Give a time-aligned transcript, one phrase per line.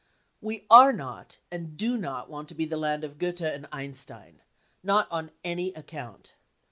[0.51, 4.41] "We are not and do not want to be the land of Goethe and Einstein.
[4.81, 6.33] Not on any account.